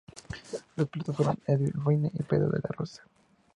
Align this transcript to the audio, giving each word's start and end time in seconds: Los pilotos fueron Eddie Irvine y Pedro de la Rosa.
Los 0.77 0.89
pilotos 0.89 1.15
fueron 1.15 1.37
Eddie 1.45 1.67
Irvine 1.67 2.09
y 2.11 2.23
Pedro 2.23 2.49
de 2.49 2.57
la 2.57 2.69
Rosa. 2.75 3.03